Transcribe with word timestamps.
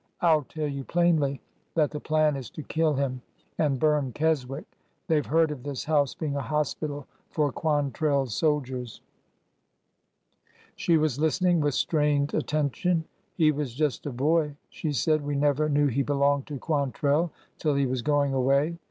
"I 0.21 0.33
'll 0.33 0.41
tell 0.49 0.67
you 0.67 0.83
plainly 0.83 1.41
that 1.75 1.91
the 1.91 1.99
plan 1.99 2.35
is 2.35 2.49
to 2.57 2.63
kill 2.63 2.95
him 2.95 3.21
and 3.59 3.79
bum 3.79 4.13
Keswick. 4.13 4.65
They 5.07 5.19
've 5.21 5.27
heard 5.27 5.51
of 5.51 5.61
this 5.61 5.83
house 5.83 6.15
being 6.15 6.35
a 6.35 6.41
hospital 6.41 7.05
for 7.29 7.51
Quantrell's 7.51 8.33
soldiers." 8.33 8.99
28 8.99 8.99
o 9.61 9.61
ORDER 9.61 10.51
NO. 10.53 10.53
11 10.71 10.73
She 10.77 10.97
was 10.97 11.19
listening 11.19 11.59
with 11.61 11.73
strained 11.75 12.33
attention. 12.33 13.05
He 13.35 13.51
was 13.51 13.75
just 13.75 14.07
a 14.07 14.11
hoy" 14.11 14.55
she 14.71 14.91
said. 14.91 15.21
We 15.21 15.35
never 15.35 15.69
knew 15.69 15.85
he 15.85 16.01
belonged 16.01 16.47
to 16.47 16.57
Quantrell 16.57 17.29
till 17.59 17.75
he 17.75 17.85
was 17.85 18.01
going 18.01 18.33
away. 18.33 18.79